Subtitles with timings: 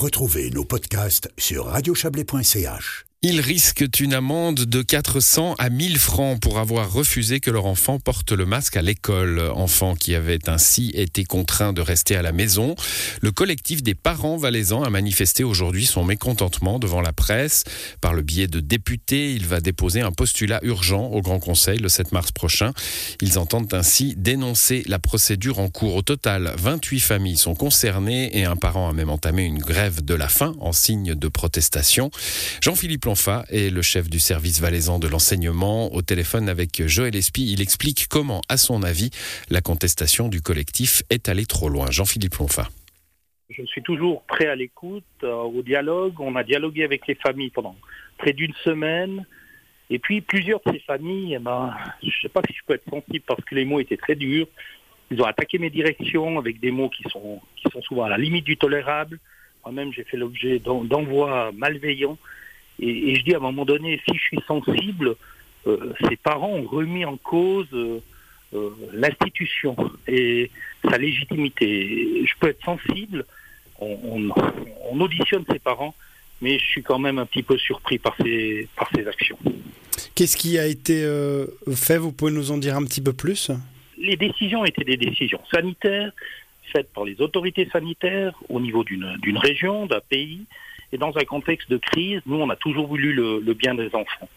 [0.00, 3.09] Retrouvez nos podcasts sur radiochablais.ch.
[3.22, 7.98] Ils risquent une amende de 400 à 1000 francs pour avoir refusé que leur enfant
[7.98, 9.40] porte le masque à l'école.
[9.54, 12.76] Enfant qui avait ainsi été contraint de rester à la maison.
[13.20, 17.64] Le collectif des parents valaisans a manifesté aujourd'hui son mécontentement devant la presse.
[18.00, 21.90] Par le biais de députés, il va déposer un postulat urgent au Grand Conseil le
[21.90, 22.72] 7 mars prochain.
[23.20, 25.94] Ils entendent ainsi dénoncer la procédure en cours.
[25.94, 30.14] Au total, 28 familles sont concernées et un parent a même entamé une grève de
[30.14, 32.10] la faim en signe de protestation.
[33.10, 35.92] Plonfa est le chef du service valaisan de l'enseignement.
[35.92, 39.10] Au téléphone avec Joël Espy, il explique comment, à son avis,
[39.50, 41.90] la contestation du collectif est allée trop loin.
[41.90, 42.68] Jean-Philippe Plonfa.
[43.48, 46.20] Je suis toujours prêt à l'écoute, euh, au dialogue.
[46.20, 47.74] On a dialogué avec les familles pendant
[48.16, 49.26] près d'une semaine.
[49.90, 51.74] Et puis plusieurs de ces familles, eh ben,
[52.04, 54.14] je ne sais pas si je peux être sensible parce que les mots étaient très
[54.14, 54.46] durs.
[55.10, 58.18] Ils ont attaqué mes directions avec des mots qui sont, qui sont souvent à la
[58.18, 59.18] limite du tolérable.
[59.64, 62.16] Moi-même, j'ai fait l'objet d'envois malveillants.
[62.80, 65.16] Et, je dis à un moment donné, si je suis sensible,
[65.66, 68.00] euh, ces parents ont remis en cause euh,
[68.54, 69.76] euh, l'institution
[70.08, 70.50] et
[70.88, 72.24] sa légitimité.
[72.24, 73.24] Je peux être sensible,
[73.78, 74.30] on,
[74.98, 75.94] auditionne ses parents,
[76.42, 79.38] mais je suis quand même un petit peu surpris par ces, par ces actions.
[80.14, 81.06] Qu'est-ce qui a été
[81.74, 81.96] fait?
[81.96, 83.50] Vous pouvez nous en dire un petit peu plus?
[83.98, 86.12] Les décisions étaient des décisions sanitaires
[86.70, 90.46] faites par les autorités sanitaires au niveau d'une région, d'un pays.
[90.92, 94.28] Et dans un contexte de crise, nous, on a toujours voulu le, bien des enfants.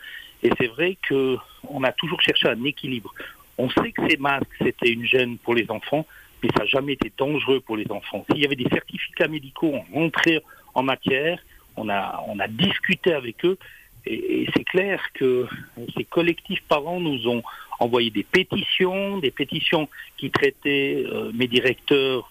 [0.44, 3.14] Et c'est vrai qu'on a toujours cherché un équilibre.
[3.58, 6.06] On sait que ces masques, c'était une gêne pour les enfants,
[6.42, 8.26] mais ça n'a jamais été dangereux pour les enfants.
[8.30, 10.42] S'il y avait des certificats médicaux, on rentrait
[10.74, 11.40] en matière,
[11.78, 13.58] on a, on a discuté avec eux,
[14.06, 15.48] et, c'est clair que
[15.96, 17.44] ces collectifs parents nous ont
[17.80, 22.30] envoyé des pétitions, des pétitions qui traitaient euh, mes directeurs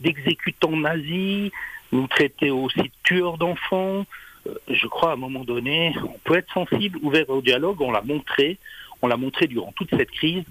[0.00, 1.50] d'exécutants nazis,
[1.94, 4.04] nous traiter aussi de tueurs d'enfants.
[4.46, 7.92] Euh, je crois à un moment donné, on peut être sensible, ouvert au dialogue, on
[7.92, 8.58] l'a montré,
[9.00, 10.44] on l'a montré durant toute cette crise.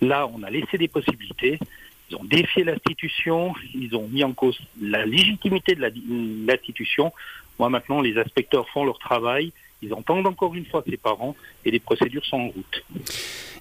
[0.00, 1.58] Là, on a laissé des possibilités.
[2.10, 5.92] Ils ont défié l'institution, ils ont mis en cause la légitimité de
[6.46, 7.12] l'institution.
[7.58, 9.52] Moi, maintenant, les inspecteurs font leur travail.
[9.82, 12.84] Ils entendent encore une fois ses parents et les procédures sont en route.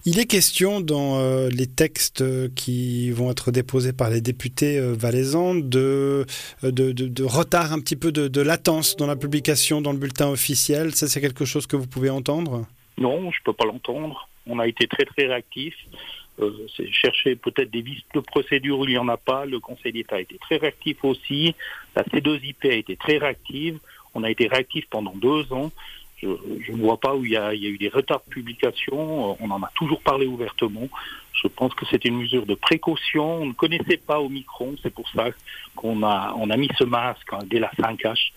[0.06, 2.24] Il est question dans euh, les textes
[2.56, 6.26] qui vont être déposés par les députés euh, valaisans de,
[6.64, 10.96] de, retard un petit peu de, latence dans la publication dans le bulletin officiel.
[10.96, 12.66] Ça, c'est quelque chose que vous pouvez entendre?
[12.98, 14.30] Non, je ne peux pas l'entendre.
[14.48, 15.78] On a été très très réactifs.
[16.40, 19.46] Euh, c'est chercher peut-être des vices de procédure où il n'y en a pas.
[19.46, 21.56] Le Conseil d'État a été très réactif aussi.
[21.96, 23.80] La C2IP a été très réactive.
[24.14, 25.72] On a été réactif pendant deux ans.
[26.22, 29.32] Je, ne vois pas où il y, a, eu des retards de publication.
[29.32, 30.88] Euh, on en a toujours parlé ouvertement.
[31.34, 33.42] Je pense que c'est une mesure de précaution.
[33.42, 34.76] On ne connaissait pas au micron.
[34.82, 35.28] C'est pour ça
[35.76, 38.32] qu'on a, on a mis ce masque hein, dès la 5H.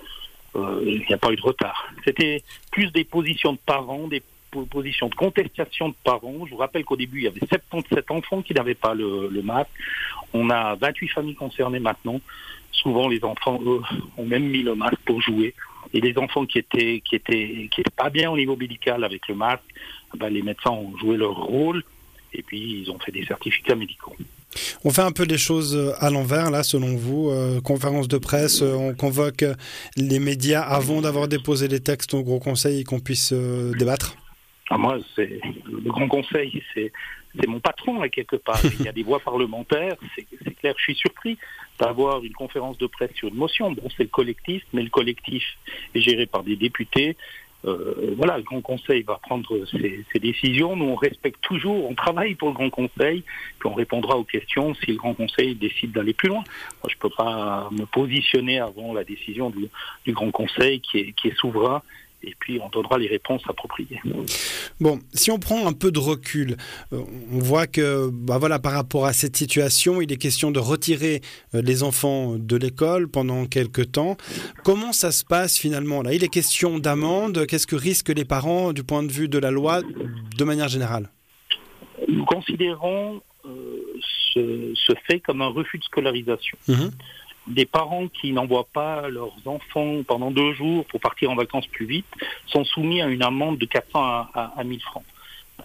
[0.56, 1.88] Euh, il n'y a pas eu de retard.
[2.04, 6.46] C'était plus des positions de parents, des positions de contestation de parents.
[6.46, 9.42] Je vous rappelle qu'au début, il y avait 77 enfants qui n'avaient pas le, le,
[9.42, 9.70] masque.
[10.32, 12.20] On a 28 familles concernées maintenant.
[12.72, 13.80] Souvent, les enfants, eux,
[14.16, 15.54] ont même mis le masque pour jouer.
[15.92, 19.26] Et les enfants qui étaient qui étaient qui étaient pas bien au niveau médical avec
[19.28, 19.64] le masque,
[20.16, 21.82] ben, les médecins ont joué leur rôle
[22.32, 24.14] et puis ils ont fait des certificats médicaux.
[24.84, 27.30] On fait un peu les choses à l'envers, là, selon vous.
[27.30, 29.44] Euh, conférence de presse, euh, on convoque
[29.96, 34.16] les médias avant d'avoir déposé les textes au Gros Conseil et qu'on puisse euh, débattre
[34.70, 36.92] ah, Moi, c'est le Grand Conseil, c'est
[37.46, 38.60] mon patron, là, quelque part.
[38.64, 41.38] Il y a des voix parlementaires, c'est clair, je suis surpris
[41.78, 43.72] d'avoir une conférence de presse sur une motion.
[43.72, 45.44] Bon, c'est le collectif, mais le collectif
[45.94, 47.16] est géré par des députés.
[47.66, 50.76] Euh, voilà, le Grand Conseil va prendre ses, décisions.
[50.76, 53.22] Nous, on respecte toujours, on travaille pour le Grand Conseil,
[53.58, 56.42] puis on répondra aux questions si le Grand Conseil décide d'aller plus loin.
[56.82, 59.68] Moi, je ne peux pas me positionner avant la décision du,
[60.06, 61.82] du Grand Conseil qui est, qui est souverain
[62.22, 64.00] et puis on donnera les réponses appropriées.
[64.80, 66.56] Bon, si on prend un peu de recul,
[66.92, 70.58] euh, on voit que bah voilà, par rapport à cette situation, il est question de
[70.58, 71.20] retirer
[71.54, 74.16] euh, les enfants de l'école pendant quelques temps.
[74.64, 76.12] Comment ça se passe finalement là?
[76.14, 77.46] Il est question d'amende.
[77.46, 81.10] Qu'est-ce que risquent les parents du point de vue de la loi de manière générale?
[82.08, 84.00] Nous considérons euh,
[84.34, 86.58] ce, fait comme un refus de scolarisation.
[86.68, 86.88] Mmh
[87.50, 91.86] des parents qui n'envoient pas leurs enfants pendant deux jours pour partir en vacances plus
[91.86, 92.06] vite
[92.46, 95.04] sont soumis à une amende de 400 à, à, 1000 francs.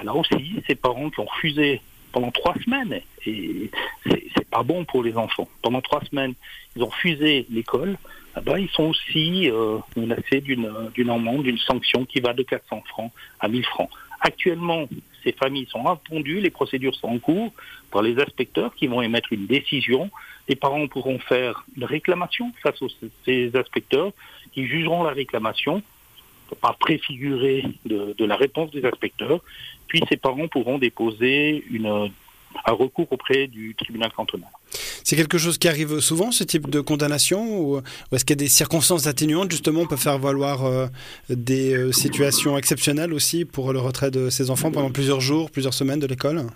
[0.04, 3.72] Là aussi, ces parents qui ont refusé pendant trois semaines, et
[4.06, 6.34] c'est pas bon pour les enfants, pendant trois semaines,
[6.76, 7.98] ils ont refusé l'école,
[8.36, 12.84] ah ben, ils sont aussi euh, menacés d'une amende, d'une sanction qui va de 400
[12.88, 13.90] francs à 1000 francs.
[14.20, 14.88] Actuellement,
[15.24, 17.52] ces familles sont entendues, les procédures sont en cours
[17.92, 20.10] par les inspecteurs qui vont émettre une décision
[20.48, 22.90] les parents pourront faire une réclamation face aux
[23.26, 24.12] ces inspecteurs
[24.54, 25.82] qui jugeront la réclamation
[26.62, 29.42] pas préfiguré de, la réponse des inspecteurs.
[29.88, 34.50] Puis ces parents pourront déposer une, un recours auprès du tribunal cantonal.
[35.04, 37.82] C'est quelque chose qui arrive souvent, ce type de condamnation Ou,
[38.12, 40.88] est-ce qu'il y a des circonstances atténuantes, justement, peut faire valoir euh,
[41.30, 45.74] des euh, situations exceptionnelles aussi pour le retrait de ces enfants pendant plusieurs jours, plusieurs
[45.74, 46.48] semaines de l'école?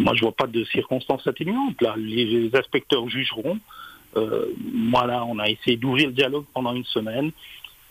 [0.00, 1.80] Moi, je vois pas de circonstances atténuantes.
[1.80, 3.58] Là, les inspecteurs jugeront.
[4.16, 7.30] Euh, moi, là, on a essayé d'ouvrir le dialogue pendant une semaine.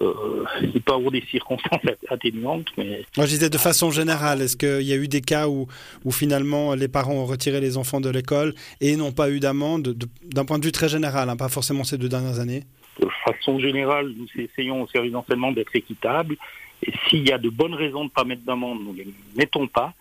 [0.01, 2.67] Euh, il peut avoir des circonstances atténuantes.
[2.77, 3.05] Mais...
[3.17, 5.67] Moi, je disais de façon générale, est-ce qu'il y a eu des cas où,
[6.05, 9.95] où finalement les parents ont retiré les enfants de l'école et n'ont pas eu d'amende,
[10.23, 12.63] d'un point de vue très général, hein, pas forcément ces deux dernières années?
[12.99, 16.37] De façon générale, nous essayons au service d'enseignement d'être équitable.
[16.85, 19.07] Et s'il y a de bonnes raisons de ne pas mettre d'amende, nous ne les
[19.35, 19.93] mettons pas.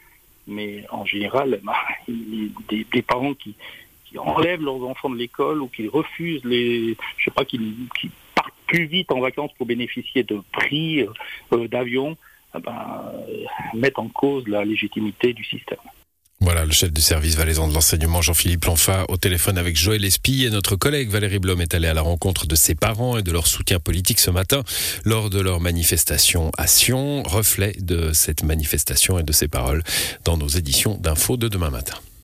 [0.48, 1.76] Mais en général, bah,
[2.08, 3.54] des, parents qui,
[4.16, 7.60] enlèvent leurs enfants de l'école ou qui refusent les, je sais pas, qui,
[8.34, 11.06] partent plus vite en vacances pour bénéficier de prix
[11.52, 12.16] euh, d'avion,
[12.56, 13.12] eh ben,
[13.74, 15.78] mettent en cause la légitimité du système.
[16.40, 20.44] Voilà, le chef du service valaisan de l'enseignement, Jean-Philippe Lanfa, au téléphone avec Joël Espy
[20.44, 23.32] et notre collègue Valérie Blom est allée à la rencontre de ses parents et de
[23.32, 24.62] leur soutien politique ce matin
[25.04, 27.24] lors de leur manifestation à Sion.
[27.24, 29.82] Reflet de cette manifestation et de ses paroles
[30.24, 31.96] dans nos éditions d'infos de demain matin.